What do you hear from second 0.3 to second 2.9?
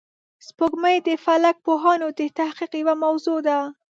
سپوږمۍ د فلک پوهانو د تحقیق